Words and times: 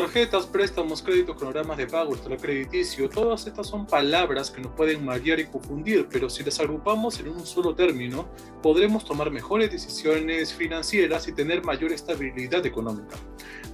Tarjetas, 0.00 0.46
préstamos, 0.46 1.02
créditos, 1.02 1.36
cronogramas 1.36 1.76
de 1.76 1.86
pago, 1.86 2.14
historial 2.14 2.40
crediticio, 2.40 3.10
todas 3.10 3.46
estas 3.46 3.66
son 3.66 3.86
palabras 3.86 4.50
que 4.50 4.62
nos 4.62 4.72
pueden 4.72 5.04
marear 5.04 5.38
y 5.40 5.44
confundir, 5.44 6.08
pero 6.10 6.30
si 6.30 6.42
las 6.42 6.58
agrupamos 6.58 7.20
en 7.20 7.28
un 7.28 7.44
solo 7.44 7.74
término, 7.74 8.26
podremos 8.62 9.04
tomar 9.04 9.30
mejores 9.30 9.70
decisiones 9.70 10.54
financieras 10.54 11.28
y 11.28 11.32
tener 11.32 11.62
mayor 11.64 11.92
estabilidad 11.92 12.64
económica. 12.64 13.14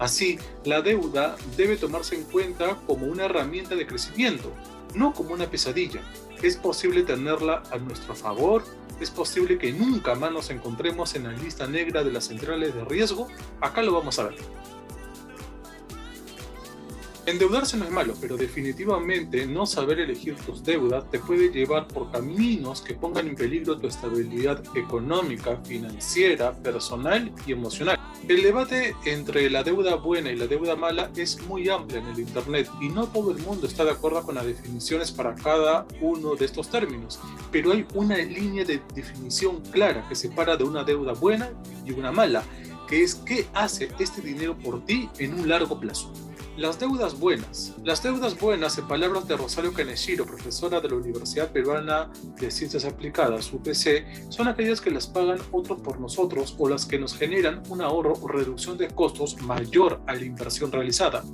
Así, 0.00 0.36
la 0.64 0.82
deuda 0.82 1.36
debe 1.56 1.76
tomarse 1.76 2.16
en 2.16 2.24
cuenta 2.24 2.76
como 2.88 3.06
una 3.06 3.26
herramienta 3.26 3.76
de 3.76 3.86
crecimiento, 3.86 4.52
no 4.96 5.14
como 5.14 5.32
una 5.32 5.48
pesadilla. 5.48 6.00
Es 6.42 6.56
posible 6.56 7.04
tenerla 7.04 7.62
a 7.70 7.78
nuestro 7.78 8.16
favor, 8.16 8.64
es 9.00 9.12
posible 9.12 9.58
que 9.58 9.72
nunca 9.72 10.16
más 10.16 10.32
nos 10.32 10.50
encontremos 10.50 11.14
en 11.14 11.22
la 11.24 11.32
lista 11.32 11.68
negra 11.68 12.02
de 12.02 12.10
las 12.10 12.24
centrales 12.24 12.74
de 12.74 12.84
riesgo. 12.84 13.28
Acá 13.60 13.80
lo 13.82 13.92
vamos 13.92 14.18
a 14.18 14.24
ver. 14.24 14.34
Endeudarse 17.26 17.76
no 17.76 17.84
es 17.84 17.90
malo, 17.90 18.14
pero 18.20 18.36
definitivamente 18.36 19.46
no 19.46 19.66
saber 19.66 19.98
elegir 19.98 20.36
tus 20.36 20.62
deudas 20.62 21.10
te 21.10 21.18
puede 21.18 21.48
llevar 21.48 21.88
por 21.88 22.12
caminos 22.12 22.80
que 22.80 22.94
pongan 22.94 23.26
en 23.26 23.34
peligro 23.34 23.76
tu 23.76 23.88
estabilidad 23.88 24.62
económica, 24.76 25.56
financiera, 25.64 26.52
personal 26.52 27.32
y 27.44 27.50
emocional. 27.50 27.98
El 28.28 28.44
debate 28.44 28.94
entre 29.06 29.50
la 29.50 29.64
deuda 29.64 29.96
buena 29.96 30.30
y 30.30 30.36
la 30.36 30.46
deuda 30.46 30.76
mala 30.76 31.10
es 31.16 31.42
muy 31.48 31.68
amplio 31.68 31.98
en 31.98 32.06
el 32.06 32.20
Internet 32.20 32.70
y 32.80 32.90
no 32.90 33.08
todo 33.08 33.32
el 33.32 33.38
mundo 33.38 33.66
está 33.66 33.84
de 33.84 33.90
acuerdo 33.90 34.22
con 34.22 34.36
las 34.36 34.46
definiciones 34.46 35.10
para 35.10 35.34
cada 35.34 35.84
uno 36.00 36.36
de 36.36 36.44
estos 36.44 36.70
términos, 36.70 37.18
pero 37.50 37.72
hay 37.72 37.84
una 37.94 38.18
línea 38.18 38.64
de 38.64 38.80
definición 38.94 39.62
clara 39.72 40.06
que 40.08 40.14
separa 40.14 40.56
de 40.56 40.62
una 40.62 40.84
deuda 40.84 41.12
buena 41.14 41.50
y 41.84 41.90
una 41.90 42.12
mala, 42.12 42.44
que 42.88 43.02
es 43.02 43.16
qué 43.16 43.46
hace 43.52 43.90
este 43.98 44.22
dinero 44.22 44.56
por 44.56 44.84
ti 44.84 45.10
en 45.18 45.34
un 45.34 45.48
largo 45.48 45.80
plazo. 45.80 46.12
Las 46.56 46.80
deudas 46.80 47.20
buenas. 47.20 47.74
Las 47.84 48.02
deudas 48.02 48.40
buenas, 48.40 48.78
en 48.78 48.88
palabras 48.88 49.28
de 49.28 49.36
Rosario 49.36 49.74
Caneshiro, 49.74 50.24
profesora 50.24 50.80
de 50.80 50.88
la 50.88 50.94
Universidad 50.94 51.52
Peruana 51.52 52.10
de 52.40 52.50
Ciencias 52.50 52.86
Aplicadas, 52.86 53.52
UPC, 53.52 54.30
son 54.30 54.48
aquellas 54.48 54.80
que 54.80 54.90
las 54.90 55.06
pagan 55.06 55.38
otros 55.52 55.82
por 55.82 56.00
nosotros 56.00 56.54
o 56.56 56.66
las 56.66 56.86
que 56.86 56.98
nos 56.98 57.14
generan 57.14 57.62
un 57.68 57.82
ahorro 57.82 58.14
o 58.22 58.28
reducción 58.28 58.78
de 58.78 58.88
costos 58.88 59.42
mayor 59.42 60.00
a 60.06 60.14
la 60.14 60.24
inversión 60.24 60.72
realizada. 60.72 61.24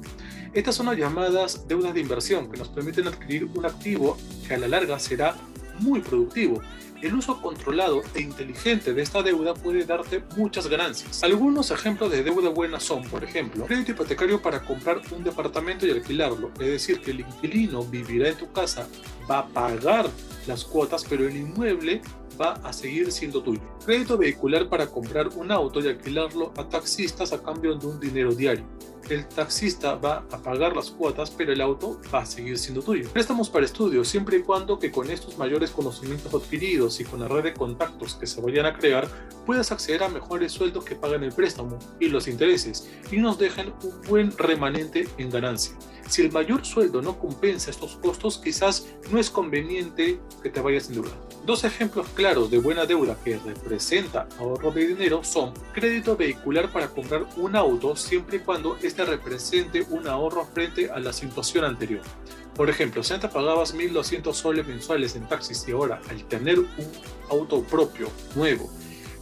Estas 0.54 0.74
son 0.74 0.86
las 0.86 0.96
llamadas 0.96 1.68
deudas 1.68 1.94
de 1.94 2.00
inversión, 2.00 2.50
que 2.50 2.58
nos 2.58 2.68
permiten 2.70 3.06
adquirir 3.06 3.44
un 3.44 3.64
activo 3.64 4.18
que 4.48 4.54
a 4.54 4.58
la 4.58 4.66
larga 4.66 4.98
será 4.98 5.36
muy 5.80 6.00
productivo 6.00 6.60
el 7.02 7.14
uso 7.14 7.40
controlado 7.42 8.02
e 8.14 8.22
inteligente 8.22 8.94
de 8.94 9.02
esta 9.02 9.22
deuda 9.22 9.54
puede 9.54 9.84
darte 9.84 10.22
muchas 10.36 10.68
ganancias. 10.68 11.22
Algunos 11.24 11.72
ejemplos 11.72 12.12
de 12.12 12.22
deuda 12.22 12.48
buena 12.48 12.78
son, 12.78 13.02
por 13.02 13.24
ejemplo, 13.24 13.66
crédito 13.66 13.90
hipotecario 13.90 14.40
para 14.40 14.62
comprar 14.62 15.00
un 15.10 15.24
departamento 15.24 15.84
y 15.84 15.90
alquilarlo, 15.90 16.52
es 16.60 16.66
decir, 16.66 17.00
que 17.00 17.10
el 17.10 17.20
inquilino 17.20 17.84
vivirá 17.84 18.28
en 18.28 18.36
tu 18.36 18.52
casa, 18.52 18.86
va 19.28 19.40
a 19.40 19.48
pagar 19.48 20.08
las 20.46 20.64
cuotas, 20.64 21.04
pero 21.08 21.26
el 21.26 21.36
inmueble 21.36 22.00
va 22.40 22.52
a 22.62 22.72
seguir 22.72 23.10
siendo 23.10 23.42
tuyo. 23.42 23.60
Crédito 23.84 24.16
vehicular 24.16 24.68
para 24.68 24.86
comprar 24.86 25.28
un 25.34 25.50
auto 25.50 25.80
y 25.80 25.88
alquilarlo 25.88 26.52
a 26.56 26.68
taxistas 26.68 27.32
a 27.32 27.42
cambio 27.42 27.74
de 27.74 27.86
un 27.86 27.98
dinero 27.98 28.32
diario 28.32 28.64
el 29.10 29.26
taxista 29.26 29.94
va 29.94 30.24
a 30.30 30.38
pagar 30.38 30.76
las 30.76 30.90
cuotas, 30.90 31.30
pero 31.30 31.52
el 31.52 31.60
auto 31.60 32.00
va 32.12 32.20
a 32.20 32.26
seguir 32.26 32.58
siendo 32.58 32.82
tuyo. 32.82 33.08
Préstamos 33.12 33.50
para 33.50 33.64
estudios, 33.64 34.08
siempre 34.08 34.38
y 34.38 34.42
cuando 34.42 34.78
que 34.78 34.90
con 34.90 35.10
estos 35.10 35.38
mayores 35.38 35.70
conocimientos 35.70 36.32
adquiridos 36.32 37.00
y 37.00 37.04
con 37.04 37.20
la 37.20 37.28
red 37.28 37.44
de 37.44 37.54
contactos 37.54 38.14
que 38.14 38.26
se 38.26 38.40
vayan 38.40 38.66
a 38.66 38.76
crear, 38.76 39.08
puedas 39.46 39.72
acceder 39.72 40.02
a 40.02 40.08
mejores 40.08 40.52
sueldos 40.52 40.84
que 40.84 40.94
pagan 40.94 41.24
el 41.24 41.32
préstamo 41.32 41.78
y 42.00 42.08
los 42.08 42.28
intereses 42.28 42.88
y 43.10 43.16
nos 43.16 43.38
dejen 43.38 43.72
un 43.82 44.00
buen 44.08 44.36
remanente 44.36 45.08
en 45.18 45.30
ganancia. 45.30 45.76
Si 46.08 46.20
el 46.22 46.32
mayor 46.32 46.64
sueldo 46.64 47.00
no 47.00 47.18
compensa 47.18 47.70
estos 47.70 47.96
costos, 47.96 48.38
quizás 48.38 48.86
no 49.10 49.18
es 49.18 49.30
conveniente 49.30 50.20
que 50.42 50.50
te 50.50 50.60
vayas 50.60 50.88
en 50.88 50.96
deuda. 50.96 51.12
Dos 51.46 51.64
ejemplos 51.64 52.06
claros 52.14 52.50
de 52.50 52.58
buena 52.58 52.86
deuda 52.86 53.16
que 53.24 53.38
representa 53.38 54.28
ahorro 54.38 54.70
de 54.70 54.88
dinero 54.88 55.24
son 55.24 55.54
crédito 55.72 56.16
vehicular 56.16 56.70
para 56.70 56.88
comprar 56.88 57.26
un 57.36 57.56
auto 57.56 57.96
siempre 57.96 58.36
y 58.36 58.40
cuando 58.40 58.76
represente 58.98 59.86
un 59.90 60.06
ahorro 60.06 60.46
frente 60.46 60.90
a 60.90 60.98
la 60.98 61.12
situación 61.12 61.64
anterior. 61.64 62.02
Por 62.54 62.68
ejemplo, 62.68 63.02
si 63.02 63.14
antes 63.14 63.30
pagabas 63.30 63.74
1.200 63.74 64.32
soles 64.34 64.66
mensuales 64.66 65.16
en 65.16 65.26
taxis 65.26 65.66
y 65.66 65.72
ahora 65.72 66.00
al 66.10 66.24
tener 66.24 66.58
un 66.58 66.68
auto 67.30 67.62
propio, 67.62 68.08
nuevo, 68.34 68.70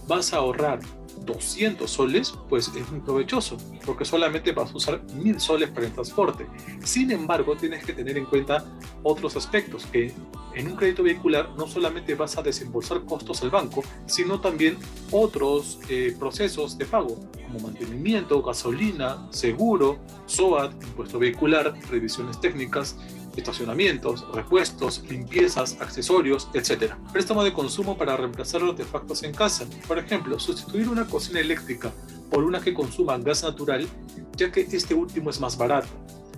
vas 0.06 0.32
a 0.32 0.38
ahorrar 0.38 0.80
200 1.24 1.90
soles, 1.90 2.34
pues 2.48 2.68
es 2.68 2.90
muy 2.90 3.00
provechoso, 3.00 3.56
porque 3.84 4.04
solamente 4.04 4.52
vas 4.52 4.72
a 4.72 4.76
usar 4.76 5.02
1000 5.14 5.40
soles 5.40 5.70
para 5.70 5.86
el 5.86 5.92
transporte. 5.92 6.46
Sin 6.82 7.10
embargo, 7.10 7.56
tienes 7.56 7.84
que 7.84 7.92
tener 7.92 8.18
en 8.18 8.24
cuenta 8.24 8.64
otros 9.02 9.36
aspectos, 9.36 9.86
que 9.86 10.12
en 10.54 10.66
un 10.66 10.76
crédito 10.76 11.02
vehicular 11.02 11.50
no 11.56 11.66
solamente 11.66 12.14
vas 12.14 12.36
a 12.36 12.42
desembolsar 12.42 13.04
costos 13.04 13.42
al 13.42 13.50
banco, 13.50 13.82
sino 14.06 14.40
también 14.40 14.76
otros 15.10 15.78
eh, 15.88 16.14
procesos 16.18 16.76
de 16.76 16.86
pago, 16.86 17.20
como 17.46 17.60
mantenimiento, 17.60 18.42
gasolina, 18.42 19.26
seguro, 19.30 19.98
SOAT, 20.26 20.72
impuesto 20.82 21.18
vehicular, 21.18 21.74
revisiones 21.90 22.40
técnicas, 22.40 22.96
estacionamientos, 23.36 24.26
repuestos, 24.32 25.02
limpiezas, 25.08 25.76
accesorios, 25.80 26.48
etc. 26.54 26.94
Préstamo 27.12 27.44
de 27.44 27.52
consumo 27.52 27.96
para 27.96 28.16
reemplazar 28.16 28.62
artefactos 28.62 29.22
en 29.22 29.32
casa. 29.32 29.66
Por 29.86 29.98
ejemplo, 29.98 30.38
sustituir 30.38 30.88
una 30.88 31.06
cocina 31.06 31.40
eléctrica 31.40 31.92
por 32.30 32.44
una 32.44 32.60
que 32.60 32.74
consuma 32.74 33.18
gas 33.18 33.42
natural, 33.42 33.86
ya 34.36 34.50
que 34.50 34.60
este 34.60 34.94
último 34.94 35.30
es 35.30 35.40
más 35.40 35.56
barato. 35.56 35.88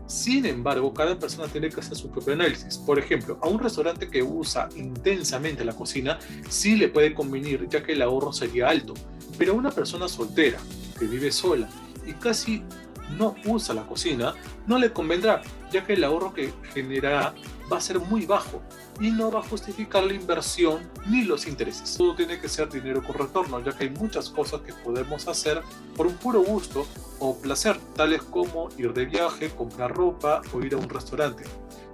Sin 0.07 0.45
embargo, 0.45 0.93
cada 0.93 1.19
persona 1.19 1.49
tiene 1.49 1.71
que 1.71 1.81
hacer 1.81 1.97
su 1.97 2.11
propio 2.11 2.35
análisis. 2.35 2.77
Por 2.77 2.99
ejemplo, 2.99 3.39
a 3.41 3.49
un 3.49 3.59
restaurante 3.59 4.11
que 4.11 4.23
usa 4.23 4.69
intensamente 4.77 5.65
la 5.65 5.73
cocina, 5.73 6.19
sí 6.51 6.77
le 6.77 6.89
puede 6.89 7.15
convenir, 7.15 7.67
ya 7.71 7.83
que 7.83 7.93
el 7.93 8.03
ahorro 8.03 8.33
sería 8.33 8.69
alto. 8.69 8.93
Pero 9.39 9.53
a 9.53 9.57
una 9.57 9.71
persona 9.71 10.09
soltera, 10.09 10.59
que 10.99 11.07
vive 11.07 11.33
sola 11.33 11.69
y 12.07 12.13
casi 12.13 12.63
no 13.11 13.35
usa 13.45 13.75
la 13.75 13.87
cocina, 13.87 14.35
no 14.67 14.79
le 14.79 14.93
convendrá, 14.93 15.43
ya 15.71 15.85
que 15.85 15.95
el 15.95 16.05
ahorro 16.05 16.33
que 16.33 16.53
generará 16.73 17.35
va 17.71 17.79
a 17.79 17.81
ser 17.81 17.99
muy 17.99 18.27
bajo 18.27 18.63
y 19.01 19.11
no 19.11 19.31
va 19.31 19.41
a 19.41 19.43
justificar 19.43 20.05
la 20.05 20.13
inversión 20.13 20.91
ni 21.09 21.25
los 21.25 21.47
intereses. 21.47 21.97
Todo 21.97 22.15
tiene 22.15 22.39
que 22.39 22.49
ser 22.49 22.69
dinero 22.69 23.03
con 23.03 23.17
retorno, 23.17 23.61
ya 23.61 23.73
que 23.73 23.85
hay 23.85 23.91
muchas 23.91 24.31
cosas 24.31 24.61
que 24.61 24.73
podemos 24.73 25.27
hacer 25.29 25.63
por 25.97 26.07
un 26.07 26.15
puro 26.17 26.43
gusto 26.43 26.87
o 27.19 27.39
placer, 27.39 27.79
tales 27.97 28.23
como 28.23 28.69
ir 28.77 28.93
de 28.93 29.07
viaje, 29.07 29.51
comprar 29.51 29.95
ropa 29.95 30.43
o 30.53 30.61
ir 30.61 30.75
a 30.75 30.79
un 30.79 30.89
restaurante. 30.89 31.45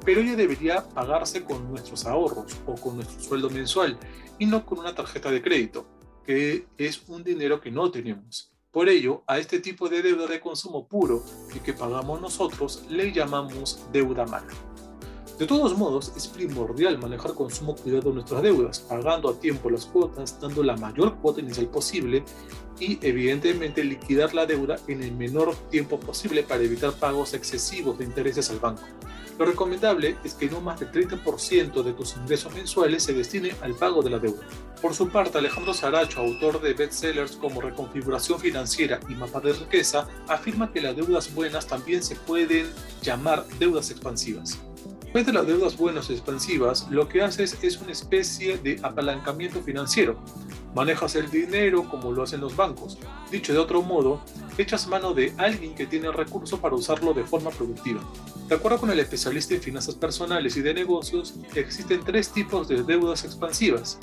Pero 0.04 0.20
ello 0.20 0.36
debería 0.36 0.84
pagarse 0.88 1.44
con 1.44 1.68
nuestros 1.68 2.06
ahorros 2.06 2.56
o 2.66 2.74
con 2.74 2.96
nuestro 2.96 3.20
sueldo 3.20 3.50
mensual 3.50 3.98
y 4.38 4.46
no 4.46 4.64
con 4.64 4.78
una 4.78 4.94
tarjeta 4.94 5.30
de 5.30 5.42
crédito, 5.42 5.86
que 6.24 6.66
es 6.76 7.02
un 7.08 7.22
dinero 7.22 7.60
que 7.60 7.70
no 7.70 7.90
tenemos. 7.90 8.50
Por 8.70 8.90
ello, 8.90 9.22
a 9.26 9.38
este 9.38 9.60
tipo 9.60 9.88
de 9.88 10.02
deuda 10.02 10.26
de 10.26 10.40
consumo 10.40 10.86
puro 10.86 11.24
y 11.54 11.60
que 11.60 11.72
pagamos 11.72 12.20
nosotros 12.20 12.84
le 12.90 13.12
llamamos 13.12 13.86
deuda 13.92 14.26
mala. 14.26 14.52
De 15.38 15.46
todos 15.46 15.78
modos, 15.78 16.12
es 16.16 16.26
primordial 16.26 16.98
manejar 16.98 17.32
con 17.34 17.48
sumo 17.48 17.76
cuidado 17.76 18.12
nuestras 18.12 18.42
deudas, 18.42 18.80
pagando 18.80 19.28
a 19.28 19.38
tiempo 19.38 19.70
las 19.70 19.86
cuotas, 19.86 20.40
dando 20.40 20.64
la 20.64 20.76
mayor 20.76 21.14
cuota 21.18 21.40
inicial 21.40 21.68
posible 21.68 22.24
y 22.80 22.98
evidentemente 23.06 23.84
liquidar 23.84 24.34
la 24.34 24.46
deuda 24.46 24.80
en 24.88 25.00
el 25.00 25.12
menor 25.12 25.54
tiempo 25.70 26.00
posible 26.00 26.42
para 26.42 26.64
evitar 26.64 26.92
pagos 26.92 27.34
excesivos 27.34 27.98
de 27.98 28.04
intereses 28.04 28.50
al 28.50 28.58
banco. 28.58 28.82
Lo 29.38 29.44
recomendable 29.44 30.16
es 30.24 30.34
que 30.34 30.50
no 30.50 30.60
más 30.60 30.80
del 30.80 30.90
30% 30.90 31.84
de 31.84 31.92
tus 31.92 32.16
ingresos 32.16 32.52
mensuales 32.52 33.04
se 33.04 33.12
destine 33.12 33.52
al 33.62 33.74
pago 33.74 34.02
de 34.02 34.10
la 34.10 34.18
deuda. 34.18 34.42
Por 34.82 34.92
su 34.92 35.08
parte, 35.08 35.38
Alejandro 35.38 35.72
Saracho, 35.72 36.18
autor 36.18 36.60
de 36.60 36.74
bestsellers 36.74 37.36
como 37.36 37.60
Reconfiguración 37.60 38.40
Financiera 38.40 38.98
y 39.08 39.14
Mapa 39.14 39.38
de 39.38 39.52
Riqueza, 39.52 40.08
afirma 40.26 40.72
que 40.72 40.80
las 40.80 40.96
deudas 40.96 41.32
buenas 41.32 41.68
también 41.68 42.02
se 42.02 42.16
pueden 42.16 42.66
llamar 43.02 43.46
deudas 43.60 43.92
expansivas. 43.92 44.58
En 45.14 45.24
de 45.24 45.32
las 45.32 45.46
deudas 45.46 45.76
buenas 45.78 46.10
expansivas, 46.10 46.86
lo 46.90 47.08
que 47.08 47.22
haces 47.22 47.56
es 47.62 47.78
una 47.80 47.92
especie 47.92 48.58
de 48.58 48.78
apalancamiento 48.82 49.62
financiero. 49.62 50.22
Manejas 50.74 51.16
el 51.16 51.30
dinero 51.30 51.88
como 51.88 52.12
lo 52.12 52.22
hacen 52.22 52.42
los 52.42 52.54
bancos. 52.54 52.98
Dicho 53.30 53.54
de 53.54 53.58
otro 53.58 53.80
modo, 53.80 54.20
echas 54.58 54.86
mano 54.86 55.14
de 55.14 55.32
alguien 55.38 55.74
que 55.74 55.86
tiene 55.86 56.12
recursos 56.12 56.60
para 56.60 56.76
usarlo 56.76 57.14
de 57.14 57.24
forma 57.24 57.50
productiva. 57.50 58.02
De 58.48 58.54
acuerdo 58.54 58.78
con 58.78 58.90
el 58.90 59.00
especialista 59.00 59.54
en 59.54 59.62
finanzas 59.62 59.94
personales 59.94 60.56
y 60.58 60.60
de 60.60 60.74
negocios, 60.74 61.34
existen 61.54 62.02
tres 62.04 62.30
tipos 62.30 62.68
de 62.68 62.82
deudas 62.82 63.24
expansivas. 63.24 63.98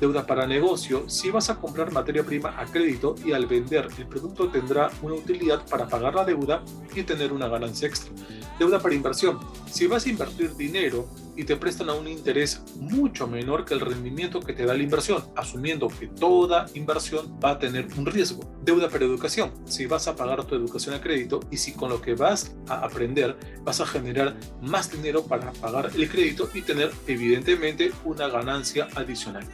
Deuda 0.00 0.24
para 0.24 0.46
negocio, 0.46 1.08
si 1.08 1.28
vas 1.30 1.50
a 1.50 1.56
comprar 1.56 1.90
materia 1.90 2.22
prima 2.22 2.54
a 2.56 2.66
crédito 2.66 3.16
y 3.24 3.32
al 3.32 3.46
vender 3.46 3.88
el 3.98 4.06
producto 4.06 4.48
tendrá 4.48 4.90
una 5.02 5.14
utilidad 5.14 5.66
para 5.66 5.88
pagar 5.88 6.14
la 6.14 6.24
deuda 6.24 6.62
y 6.94 7.02
tener 7.02 7.32
una 7.32 7.48
ganancia 7.48 7.88
extra. 7.88 8.12
Deuda 8.60 8.78
para 8.78 8.94
inversión, 8.94 9.40
si 9.68 9.88
vas 9.88 10.06
a 10.06 10.08
invertir 10.08 10.54
dinero 10.54 11.08
y 11.38 11.44
te 11.44 11.56
prestan 11.56 11.88
a 11.88 11.94
un 11.94 12.08
interés 12.08 12.60
mucho 12.74 13.28
menor 13.28 13.64
que 13.64 13.72
el 13.72 13.78
rendimiento 13.78 14.40
que 14.40 14.52
te 14.52 14.66
da 14.66 14.74
la 14.74 14.82
inversión, 14.82 15.22
asumiendo 15.36 15.86
que 15.86 16.08
toda 16.08 16.66
inversión 16.74 17.38
va 17.42 17.52
a 17.52 17.58
tener 17.60 17.86
un 17.96 18.06
riesgo. 18.06 18.42
Deuda 18.64 18.88
para 18.88 19.04
educación, 19.04 19.52
si 19.64 19.86
vas 19.86 20.08
a 20.08 20.16
pagar 20.16 20.44
tu 20.44 20.56
educación 20.56 20.96
a 20.96 21.00
crédito 21.00 21.38
y 21.48 21.56
si 21.56 21.74
con 21.74 21.90
lo 21.90 22.02
que 22.02 22.14
vas 22.14 22.56
a 22.66 22.80
aprender 22.80 23.36
vas 23.62 23.80
a 23.80 23.86
generar 23.86 24.36
más 24.60 24.90
dinero 24.90 25.26
para 25.26 25.52
pagar 25.52 25.92
el 25.94 26.10
crédito 26.10 26.50
y 26.52 26.62
tener 26.62 26.90
evidentemente 27.06 27.92
una 28.04 28.26
ganancia 28.26 28.88
adicional. 28.96 29.46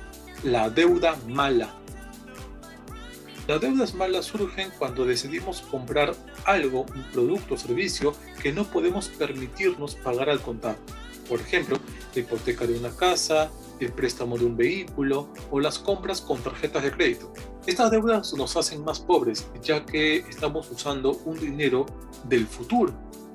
La 0.43 0.71
deuda 0.71 1.19
mala. 1.29 1.69
Las 3.47 3.61
deudas 3.61 3.93
malas 3.93 4.25
surgen 4.25 4.71
cuando 4.79 5.05
decidimos 5.05 5.61
comprar 5.61 6.15
algo, 6.47 6.87
un 6.95 7.03
producto 7.13 7.55
o 7.55 7.59
servicio 7.59 8.15
que 8.41 8.55
no 8.55 8.65
podemos 8.65 9.09
permitirnos 9.09 9.97
pagar 9.97 10.31
al 10.31 10.41
contado 10.41 10.79
por 11.29 11.41
ejemplo, 11.41 11.79
la 12.15 12.21
hipoteca 12.21 12.67
de 12.67 12.79
una 12.79 12.91
casa, 12.91 13.51
el 13.81 13.93
préstamo 13.93 14.39
de 14.39 14.47
un 14.47 14.57
vehículo 14.57 15.29
o 15.51 15.61
las 15.61 15.79
compras 15.79 16.21
con 16.21 16.39
tarjetas 16.43 16.83
de 16.83 16.93
crédito. 16.93 17.33
Estas 17.67 17.91
deudas 17.91 18.33
nos 18.35 18.57
hacen 18.57 18.85
más 18.85 19.01
pobres 19.01 19.47
ya 19.63 19.85
que 19.85 20.19
estamos 20.19 20.71
usando 20.71 21.13
un 21.25 21.39
dinero 21.39 21.87
del 22.29 22.47
futuro 22.47 22.93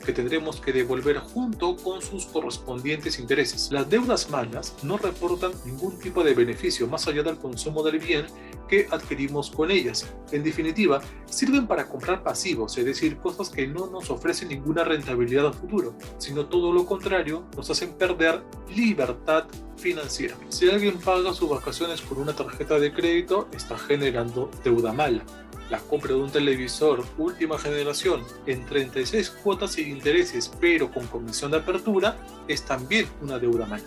que 0.10 0.14
tendremos 0.14 0.60
que 0.60 0.74
devolver 0.74 1.20
junto 1.20 1.76
con 1.76 2.02
sus 2.02 2.26
correspondientes 2.26 3.20
intereses. 3.20 3.72
Las 3.72 3.88
deudas 3.88 4.32
malas 4.32 4.74
no 4.82 4.98
reportan 4.98 5.52
ningún 5.66 6.00
tipo 6.00 6.24
de 6.24 6.34
beneficio 6.34 6.88
más 6.88 7.08
allá 7.08 7.22
del 7.22 7.38
consumo 7.38 7.84
del 7.84 8.00
bien 8.00 8.26
que 8.68 8.88
adquirimos 8.90 9.52
con 9.52 9.70
ellas. 9.70 10.12
En 10.32 10.44
definitiva, 10.44 11.00
sirven 11.26 11.68
para 11.68 11.88
comprar 11.88 12.24
pasivos, 12.24 12.76
es 12.80 12.86
decir, 12.86 13.18
cosas 13.18 13.52
que 13.52 13.68
no 13.68 13.86
nos 13.86 14.10
ofrecen 14.10 14.50
ninguna 14.50 14.84
rentabilidad 14.84 15.46
a 15.46 15.54
futuro, 15.54 15.94
sino 16.18 16.48
todo 16.48 16.74
lo 16.74 16.88
contrario, 16.88 17.44
nos 17.56 17.70
hacen 17.70 17.94
perder 17.94 18.42
libertad 18.76 19.46
financiera. 19.78 20.36
Si 20.50 20.68
alguien 20.72 20.98
paga 20.98 21.36
sus 21.36 21.52
vacaciones 21.52 22.02
con 22.02 22.18
una 22.18 22.34
tarjeta 22.34 22.80
de 22.80 22.92
crédito, 22.92 23.48
está 23.54 23.78
generando 23.78 24.50
deuda 24.64 24.92
mala 24.92 25.24
la 25.69 25.80
compra 25.80 26.13
de 26.13 26.21
un 26.21 26.31
televisor 26.31 27.06
última 27.18 27.57
generación 27.57 28.24
en 28.45 28.66
36 28.66 29.30
cuotas 29.30 29.74
sin 29.74 29.89
intereses 29.89 30.51
pero 30.60 30.92
con 30.92 31.07
comisión 31.07 31.51
de 31.51 31.57
apertura 31.57 32.18
es 32.48 32.63
también 32.63 33.07
una 33.21 33.39
deuda 33.39 33.66
mala. 33.66 33.83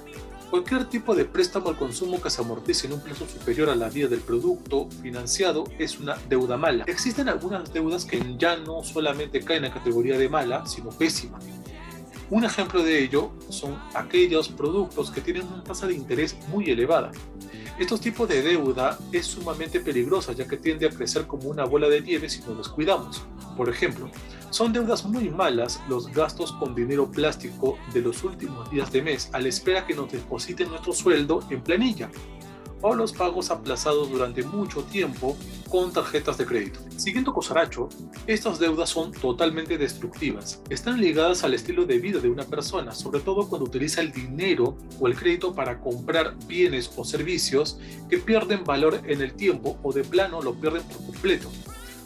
Cualquier 0.52 0.84
tipo 0.84 1.14
de 1.14 1.25
préstamo 1.25 1.70
al 1.70 1.76
consumo 1.76 2.20
que 2.20 2.29
se 2.29 2.43
amortice 2.43 2.87
en 2.87 2.93
un 2.93 3.00
plazo 3.00 3.26
superior 3.26 3.70
a 3.70 3.75
la 3.75 3.88
vida 3.88 4.08
del 4.08 4.20
producto 4.20 4.87
financiado 5.00 5.64
es 5.79 5.99
una 5.99 6.19
deuda 6.29 6.58
mala. 6.58 6.84
Existen 6.87 7.31
algunas 7.31 7.73
deudas 7.73 8.05
que 8.05 8.23
ya 8.37 8.58
no 8.58 8.85
solamente 8.85 9.40
caen 9.40 9.64
en 9.64 9.70
la 9.70 9.75
categoría 9.75 10.19
de 10.19 10.28
mala, 10.28 10.67
sino 10.67 10.90
pésima. 10.90 11.38
Un 12.32 12.44
ejemplo 12.44 12.82
de 12.82 13.05
ello 13.05 13.31
son 13.50 13.79
aquellos 13.93 14.49
productos 14.49 15.11
que 15.11 15.20
tienen 15.20 15.46
una 15.49 15.62
tasa 15.62 15.87
de 15.87 15.93
interés 15.93 16.34
muy 16.49 16.70
elevada. 16.70 17.11
Estos 17.79 18.00
tipos 18.00 18.26
de 18.26 18.40
deuda 18.40 18.99
es 19.12 19.26
sumamente 19.26 19.81
peligrosa 19.81 20.32
ya 20.32 20.49
que 20.49 20.56
tiende 20.56 20.87
a 20.87 20.88
crecer 20.88 21.26
como 21.26 21.50
una 21.50 21.67
bola 21.67 21.90
de 21.90 22.00
nieve 22.00 22.31
si 22.31 22.40
no 22.40 22.55
los 22.55 22.70
cuidamos. 22.70 23.23
Por 23.55 23.69
ejemplo, 23.69 24.11
son 24.49 24.73
deudas 24.73 25.05
muy 25.05 25.29
malas 25.29 25.82
los 25.90 26.08
gastos 26.08 26.52
con 26.52 26.75
dinero 26.75 27.11
plástico 27.11 27.76
de 27.93 28.00
los 28.00 28.25
últimos 28.25 28.70
días 28.70 28.90
de 28.90 29.02
mes 29.02 29.28
a 29.35 29.38
la 29.38 29.49
espera 29.49 29.87
que 29.87 29.93
nos 29.93 30.11
depositen 30.11 30.70
nuestro 30.70 30.94
sueldo 30.94 31.44
en 31.50 31.61
planilla 31.61 32.11
o 32.82 32.94
los 32.94 33.12
pagos 33.12 33.50
aplazados 33.50 34.11
durante 34.11 34.43
mucho 34.43 34.82
tiempo 34.82 35.37
con 35.69 35.93
tarjetas 35.93 36.37
de 36.37 36.44
crédito. 36.44 36.81
Siguiendo 36.96 37.32
Cosaracho, 37.32 37.88
estas 38.26 38.58
deudas 38.58 38.90
son 38.90 39.12
totalmente 39.12 39.79
destructivas. 39.79 40.61
Están 40.69 41.00
ligadas 41.00 41.44
al 41.44 41.55
estilo 41.55 41.87
de 41.87 41.99
vida 41.99 42.19
de 42.19 42.29
una 42.29 42.44
persona, 42.44 42.93
sobre 42.93 43.20
todo 43.20 43.49
cuando 43.49 43.64
utiliza 43.64 44.02
el 44.02 44.12
dinero 44.12 44.76
o 45.00 45.06
el 45.06 45.17
crédito 45.17 45.55
para 45.55 45.81
comprar 45.81 46.34
bienes 46.46 46.90
o 46.96 47.05
servicios 47.05 47.79
que 48.11 48.19
pierden 48.19 48.64
valor 48.64 49.00
en 49.06 49.23
el 49.23 49.32
tiempo 49.32 49.78
o 49.82 49.93
de 49.93 50.05
plano 50.05 50.43
lo 50.43 50.55
pierden 50.55 50.82
por 50.82 51.06
completo. 51.06 51.50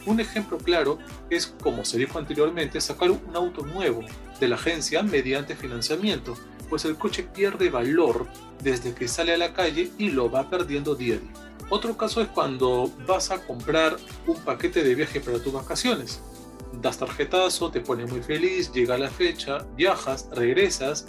Un 0.07 0.21
ejemplo 0.21 0.59
claro 0.59 0.99
es, 1.31 1.49
como 1.61 1.85
se 1.85 1.99
dijo 1.99 2.19
anteriormente, 2.19 2.81
sacar 2.81 3.11
un 3.11 3.35
auto 3.35 3.67
nuevo 3.67 4.03
de 4.39 4.49
la 4.49 4.55
agencia 4.55 5.03
mediante 5.03 5.57
financiamiento 5.57 6.37
pues 6.69 6.85
el 6.85 6.97
coche 6.97 7.23
pierde 7.23 7.71
valor 7.71 8.27
desde 8.63 8.95
que 8.95 9.09
sale 9.09 9.35
a 9.35 9.39
la 9.39 9.53
calle 9.53 9.91
y 9.99 10.11
lo 10.11 10.31
va 10.31 10.51
perdiendo 10.51 10.95
día. 10.95 11.19
Otro 11.69 11.97
caso 11.97 12.21
es 12.21 12.29
cuando 12.29 12.93
vas 13.07 13.31
a 13.31 13.45
comprar 13.45 13.97
un 14.27 14.37
paquete 14.41 14.85
de 14.85 14.95
viaje 14.95 15.21
para 15.21 15.41
tus 15.41 15.53
vacaciones. 15.53 16.21
Das 16.81 16.99
tarjetazo, 16.99 17.71
te 17.71 17.81
pone 17.81 18.07
muy 18.07 18.21
feliz, 18.21 18.73
llega 18.73 18.99
la 18.99 19.11
fecha, 19.11 19.67
viajas, 19.77 20.29
regresas 20.33 21.07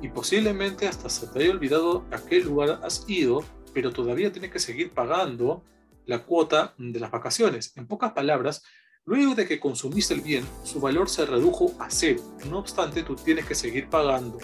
y 0.00 0.08
posiblemente 0.08 0.86
hasta 0.86 1.08
se 1.08 1.26
te 1.26 1.40
haya 1.40 1.50
olvidado 1.50 2.04
a 2.12 2.18
qué 2.18 2.40
lugar 2.40 2.80
has 2.84 3.04
ido, 3.08 3.42
pero 3.74 3.90
todavía 3.90 4.30
tienes 4.30 4.52
que 4.52 4.58
seguir 4.58 4.92
pagando 4.92 5.64
la 6.06 6.20
cuota 6.24 6.74
de 6.78 7.00
las 7.00 7.10
vacaciones. 7.10 7.72
En 7.76 7.86
pocas 7.86 8.12
palabras, 8.12 8.62
Luego 9.08 9.34
de 9.34 9.48
que 9.48 9.58
consumiste 9.58 10.12
el 10.12 10.20
bien, 10.20 10.44
su 10.64 10.80
valor 10.80 11.08
se 11.08 11.24
redujo 11.24 11.72
a 11.78 11.88
cero. 11.88 12.20
No 12.50 12.58
obstante, 12.58 13.02
tú 13.02 13.16
tienes 13.16 13.46
que 13.46 13.54
seguir 13.54 13.88
pagando. 13.88 14.36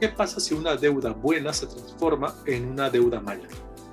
¿Qué 0.00 0.08
pasa 0.08 0.40
si 0.40 0.54
una 0.54 0.74
deuda 0.74 1.12
buena 1.12 1.52
se 1.52 1.68
transforma 1.68 2.34
en 2.44 2.66
una 2.66 2.90
deuda 2.90 3.20
mala? 3.20 3.46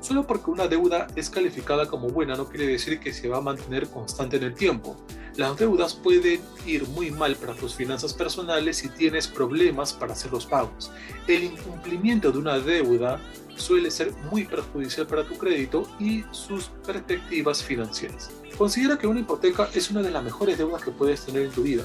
Solo 0.06 0.28
porque 0.28 0.52
una 0.52 0.68
deuda 0.68 1.08
es 1.16 1.32
calificada 1.32 1.88
como 1.88 2.10
buena 2.10 2.36
no 2.36 2.48
quiere 2.48 2.68
decir 2.68 3.00
que 3.00 3.12
se 3.12 3.28
va 3.28 3.38
a 3.38 3.42
mantener 3.42 3.88
constante 3.88 4.38
en 4.38 4.44
el 4.44 4.54
tiempo. 4.54 4.96
Las 5.36 5.58
deudas 5.58 5.96
pueden 5.96 6.42
ir 6.64 6.88
muy 6.90 7.10
mal 7.10 7.36
para 7.36 7.56
tus 7.56 7.74
finanzas 7.74 8.14
personales 8.14 8.78
si 8.78 8.90
tienes 8.90 9.28
problemas 9.28 9.94
para 9.94 10.14
hacer 10.14 10.32
los 10.32 10.46
pagos. 10.46 10.92
El 11.28 11.46
incumplimiento 11.46 12.32
de 12.32 12.38
una 12.38 12.60
deuda 12.60 13.20
suele 13.58 13.90
ser 13.90 14.12
muy 14.30 14.46
perjudicial 14.46 15.08
para 15.08 15.24
tu 15.24 15.40
crédito 15.40 15.90
y 16.00 16.24
sus 16.30 16.66
perspectivas 16.86 17.64
financieras. 17.64 18.30
Considera 18.60 19.00
que 19.00 19.08
una 19.08 19.22
hipoteca 19.22 19.72
es 19.74 19.90
una 19.90 20.04
de 20.04 20.12
las 20.12 20.24
mejores 20.24 20.60
deudas 20.60 20.84
que 20.84 20.92
puedes 20.92 21.26
tener 21.26 21.46
en 21.46 21.52
tu 21.52 21.64
vida. 21.64 21.84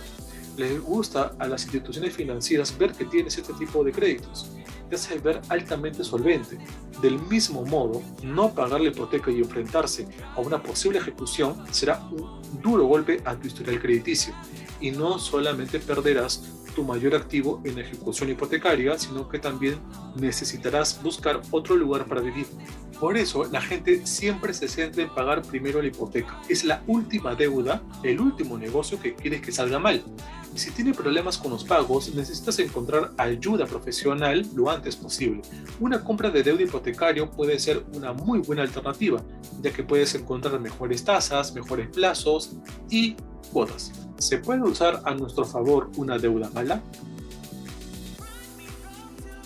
Les 0.58 0.78
gusta 0.78 1.32
a 1.38 1.48
las 1.48 1.62
instituciones 1.62 2.14
financieras 2.14 2.76
ver 2.76 2.92
que 2.92 3.06
tienes 3.06 3.38
este 3.38 3.54
tipo 3.54 3.82
de 3.82 3.92
créditos. 3.92 4.50
Te 4.90 4.96
hace 4.96 5.18
ver 5.20 5.40
altamente 5.48 6.02
solvente. 6.02 6.58
Del 7.00 7.20
mismo 7.20 7.64
modo, 7.64 8.02
no 8.24 8.52
pagar 8.52 8.80
la 8.80 8.88
hipoteca 8.88 9.30
y 9.30 9.38
enfrentarse 9.38 10.08
a 10.34 10.40
una 10.40 10.60
posible 10.60 10.98
ejecución 10.98 11.64
será 11.70 12.02
un 12.10 12.42
duro 12.60 12.84
golpe 12.86 13.22
a 13.24 13.36
tu 13.36 13.46
historial 13.46 13.80
crediticio. 13.80 14.34
Y 14.80 14.90
no 14.90 15.20
solamente 15.20 15.78
perderás 15.78 16.42
tu 16.74 16.82
mayor 16.82 17.14
activo 17.14 17.60
en 17.64 17.78
ejecución 17.78 18.30
hipotecaria, 18.30 18.98
sino 18.98 19.28
que 19.28 19.38
también 19.38 19.78
necesitarás 20.16 21.00
buscar 21.00 21.40
otro 21.52 21.76
lugar 21.76 22.06
para 22.06 22.20
vivir. 22.20 22.46
Por 23.00 23.16
eso 23.16 23.44
la 23.50 23.62
gente 23.62 24.06
siempre 24.06 24.52
se 24.52 24.68
centra 24.68 25.02
en 25.02 25.08
pagar 25.08 25.40
primero 25.40 25.80
la 25.80 25.88
hipoteca. 25.88 26.38
Es 26.50 26.64
la 26.64 26.82
última 26.86 27.34
deuda, 27.34 27.82
el 28.02 28.20
último 28.20 28.58
negocio 28.58 29.00
que 29.00 29.14
quieres 29.14 29.40
que 29.40 29.52
salga 29.52 29.78
mal. 29.78 30.04
Si 30.54 30.70
tiene 30.72 30.92
problemas 30.92 31.38
con 31.38 31.52
los 31.52 31.64
pagos, 31.64 32.14
necesitas 32.14 32.58
encontrar 32.58 33.12
ayuda 33.16 33.64
profesional 33.64 34.46
lo 34.54 34.68
antes 34.68 34.96
posible. 34.96 35.40
Una 35.78 36.04
compra 36.04 36.28
de 36.28 36.42
deuda 36.42 36.62
hipotecario 36.62 37.30
puede 37.30 37.58
ser 37.58 37.82
una 37.94 38.12
muy 38.12 38.40
buena 38.40 38.62
alternativa, 38.62 39.22
ya 39.62 39.72
que 39.72 39.82
puedes 39.82 40.14
encontrar 40.14 40.60
mejores 40.60 41.02
tasas, 41.02 41.54
mejores 41.54 41.88
plazos 41.88 42.56
y 42.90 43.16
cuotas. 43.50 43.92
¿Se 44.18 44.36
puede 44.36 44.60
usar 44.60 45.00
a 45.06 45.14
nuestro 45.14 45.46
favor 45.46 45.90
una 45.96 46.18
deuda 46.18 46.50
mala? 46.50 46.82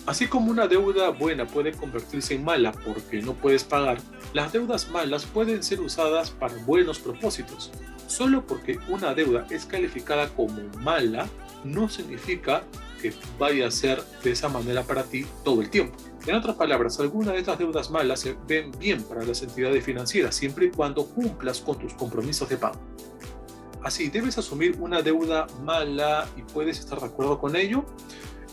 Así 0.05 0.27
como 0.27 0.51
una 0.51 0.67
deuda 0.67 1.09
buena 1.09 1.47
puede 1.47 1.71
convertirse 1.71 2.35
en 2.35 2.43
mala 2.43 2.71
porque 2.71 3.21
no 3.23 3.33
puedes 3.33 3.63
pagar, 3.63 3.97
las 4.33 4.53
deudas 4.53 4.89
malas 4.89 5.25
pueden 5.25 5.63
ser 5.63 5.81
usadas 5.81 6.29
para 6.29 6.55
buenos 6.65 6.99
propósitos. 6.99 7.71
Solo 8.07 8.45
porque 8.45 8.77
una 8.87 9.15
deuda 9.15 9.47
es 9.49 9.65
calificada 9.65 10.29
como 10.29 10.61
mala, 10.81 11.27
no 11.63 11.89
significa 11.89 12.63
que 13.01 13.13
vaya 13.39 13.67
a 13.67 13.71
ser 13.71 14.03
de 14.23 14.31
esa 14.31 14.47
manera 14.47 14.83
para 14.83 15.03
ti 15.03 15.25
todo 15.43 15.61
el 15.61 15.71
tiempo. 15.71 15.97
En 16.27 16.35
otras 16.35 16.55
palabras, 16.55 16.99
algunas 16.99 17.33
de 17.33 17.39
estas 17.39 17.57
deudas 17.57 17.89
malas 17.89 18.19
se 18.19 18.35
ven 18.47 18.71
bien 18.77 19.01
para 19.03 19.23
las 19.23 19.41
entidades 19.41 19.83
financieras 19.83 20.35
siempre 20.35 20.67
y 20.67 20.71
cuando 20.71 21.05
cumplas 21.07 21.59
con 21.61 21.79
tus 21.79 21.93
compromisos 21.93 22.47
de 22.47 22.57
pago. 22.57 22.79
Así, 23.83 24.09
¿debes 24.09 24.37
asumir 24.37 24.77
una 24.79 25.01
deuda 25.01 25.45
mala 25.63 26.27
y 26.35 26.41
puedes 26.41 26.79
estar 26.79 26.99
de 26.99 27.05
acuerdo 27.05 27.39
con 27.39 27.55
ello? 27.55 27.85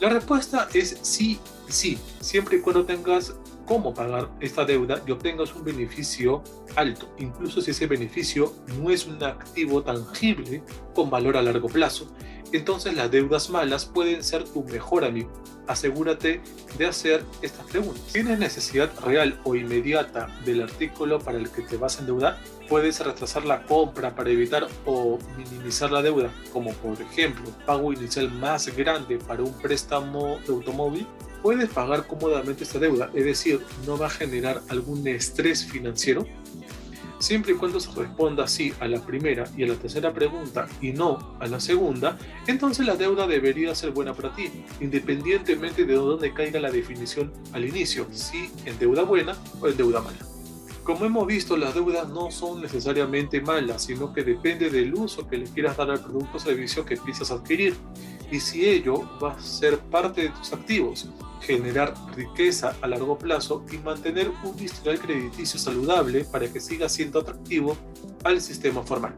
La 0.02 0.08
respuesta 0.08 0.68
es 0.74 0.98
sí 1.02 1.38
sí, 1.72 1.98
siempre 2.20 2.58
y 2.58 2.60
cuando 2.60 2.84
tengas 2.84 3.34
cómo 3.66 3.94
pagar 3.94 4.28
esta 4.40 4.64
deuda 4.64 5.02
y 5.06 5.10
obtengas 5.10 5.54
un 5.54 5.64
beneficio 5.64 6.42
alto, 6.76 7.08
incluso 7.18 7.60
si 7.60 7.70
ese 7.70 7.86
beneficio 7.86 8.52
no 8.78 8.90
es 8.90 9.06
un 9.06 9.22
activo 9.22 9.82
tangible 9.82 10.62
con 10.94 11.08
valor 11.08 11.36
a 11.36 11.42
largo 11.42 11.68
plazo. 11.68 12.12
Entonces 12.52 12.94
las 12.94 13.10
deudas 13.10 13.48
malas 13.48 13.86
pueden 13.86 14.22
ser 14.22 14.44
tu 14.44 14.62
mejor 14.64 15.04
amigo. 15.04 15.32
asegúrate 15.68 16.40
de 16.76 16.86
hacer 16.86 17.24
estas 17.40 17.64
preguntas. 17.66 18.02
¿Tienes 18.12 18.38
necesidad 18.38 18.90
real 19.00 19.40
o 19.44 19.54
inmediata 19.54 20.28
del 20.44 20.62
artículo 20.62 21.20
para 21.20 21.38
el 21.38 21.48
que 21.48 21.62
te 21.62 21.76
vas 21.76 21.96
a 21.96 22.00
endeudar? 22.00 22.38
¿Puedes 22.72 23.00
retrasar 23.00 23.44
la 23.44 23.64
compra 23.64 24.14
para 24.14 24.30
evitar 24.30 24.66
o 24.86 25.18
minimizar 25.36 25.92
la 25.92 26.00
deuda? 26.00 26.30
Como 26.54 26.72
por 26.72 26.98
ejemplo, 27.02 27.44
pago 27.66 27.92
inicial 27.92 28.32
más 28.32 28.74
grande 28.74 29.18
para 29.18 29.42
un 29.42 29.52
préstamo 29.52 30.38
de 30.46 30.54
automóvil. 30.54 31.06
¿Puedes 31.42 31.68
pagar 31.68 32.06
cómodamente 32.06 32.64
esta 32.64 32.78
deuda? 32.78 33.10
Es 33.12 33.26
decir, 33.26 33.60
¿no 33.86 33.98
va 33.98 34.06
a 34.06 34.08
generar 34.08 34.62
algún 34.70 35.06
estrés 35.06 35.66
financiero? 35.66 36.26
Siempre 37.18 37.52
y 37.52 37.56
cuando 37.56 37.78
se 37.78 37.90
responda 37.90 38.48
sí 38.48 38.72
a 38.80 38.88
la 38.88 39.04
primera 39.04 39.44
y 39.54 39.64
a 39.64 39.66
la 39.66 39.74
tercera 39.74 40.10
pregunta 40.14 40.66
y 40.80 40.92
no 40.92 41.36
a 41.40 41.46
la 41.48 41.60
segunda, 41.60 42.16
entonces 42.46 42.86
la 42.86 42.96
deuda 42.96 43.26
debería 43.26 43.74
ser 43.74 43.90
buena 43.90 44.14
para 44.14 44.34
ti, 44.34 44.50
independientemente 44.80 45.84
de 45.84 45.94
dónde 45.94 46.32
caiga 46.32 46.58
la 46.58 46.70
definición 46.70 47.34
al 47.52 47.66
inicio, 47.66 48.06
si 48.12 48.50
en 48.64 48.78
deuda 48.78 49.02
buena 49.02 49.36
o 49.60 49.68
en 49.68 49.76
deuda 49.76 50.00
mala. 50.00 50.31
Como 50.84 51.04
hemos 51.04 51.28
visto, 51.28 51.56
las 51.56 51.74
deudas 51.74 52.08
no 52.08 52.32
son 52.32 52.60
necesariamente 52.60 53.40
malas, 53.40 53.84
sino 53.84 54.12
que 54.12 54.24
depende 54.24 54.68
del 54.68 54.92
uso 54.94 55.28
que 55.28 55.38
le 55.38 55.44
quieras 55.44 55.76
dar 55.76 55.90
al 55.90 56.00
producto 56.00 56.38
o 56.38 56.40
servicio 56.40 56.84
que 56.84 56.96
piensas 56.96 57.30
adquirir 57.30 57.76
y 58.32 58.40
si 58.40 58.66
ello 58.66 59.08
va 59.22 59.34
a 59.34 59.40
ser 59.40 59.78
parte 59.78 60.22
de 60.22 60.28
tus 60.30 60.52
activos, 60.52 61.08
generar 61.40 61.94
riqueza 62.16 62.74
a 62.80 62.88
largo 62.88 63.16
plazo 63.16 63.64
y 63.70 63.76
mantener 63.76 64.32
un 64.42 64.58
historial 64.58 64.98
crediticio 64.98 65.60
saludable 65.60 66.24
para 66.24 66.50
que 66.50 66.58
siga 66.58 66.88
siendo 66.88 67.20
atractivo 67.20 67.76
al 68.24 68.40
sistema 68.40 68.82
formal. 68.82 69.14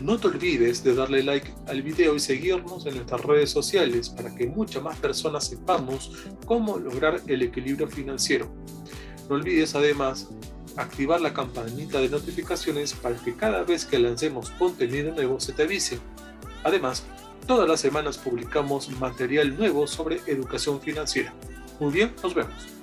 No 0.00 0.18
te 0.18 0.28
olvides 0.28 0.82
de 0.84 0.94
darle 0.94 1.22
like 1.22 1.52
al 1.66 1.82
video 1.82 2.14
y 2.14 2.20
seguirnos 2.20 2.86
en 2.86 2.94
nuestras 2.94 3.20
redes 3.22 3.50
sociales 3.50 4.08
para 4.08 4.34
que 4.34 4.46
muchas 4.46 4.82
más 4.82 4.98
personas 4.98 5.48
sepamos 5.48 6.12
cómo 6.46 6.78
lograr 6.78 7.20
el 7.26 7.42
equilibrio 7.42 7.88
financiero. 7.88 8.48
No 9.28 9.36
olvides 9.36 9.74
además 9.74 10.28
activar 10.76 11.20
la 11.20 11.32
campanita 11.32 12.00
de 12.00 12.08
notificaciones 12.08 12.94
para 12.94 13.16
que 13.16 13.34
cada 13.34 13.62
vez 13.62 13.84
que 13.84 13.98
lancemos 13.98 14.50
contenido 14.50 15.14
nuevo 15.14 15.40
se 15.40 15.52
te 15.52 15.62
avise. 15.62 15.98
Además, 16.64 17.04
todas 17.46 17.68
las 17.68 17.80
semanas 17.80 18.18
publicamos 18.18 18.90
material 18.90 19.56
nuevo 19.56 19.86
sobre 19.86 20.20
educación 20.26 20.80
financiera. 20.80 21.32
Muy 21.78 21.92
bien, 21.92 22.12
nos 22.22 22.34
vemos. 22.34 22.73